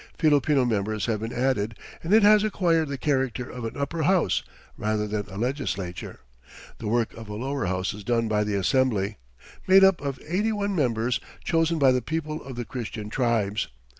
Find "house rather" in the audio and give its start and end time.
4.01-5.05